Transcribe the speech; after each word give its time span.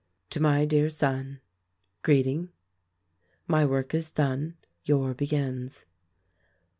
"To 0.31 0.39
my 0.41 0.65
dear 0.65 0.89
Son: 0.89 1.41
Greeting. 2.01 2.49
"My 3.45 3.67
work 3.67 3.93
is 3.93 4.09
done; 4.09 4.57
your 4.83 5.13
begins. 5.13 5.85